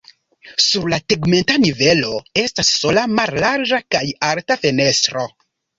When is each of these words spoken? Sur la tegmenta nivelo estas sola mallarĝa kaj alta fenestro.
Sur 0.67 0.87
la 0.93 0.97
tegmenta 1.13 1.57
nivelo 1.65 2.17
estas 2.47 2.73
sola 2.81 3.07
mallarĝa 3.21 3.85
kaj 3.95 4.05
alta 4.33 4.63
fenestro. 4.67 5.31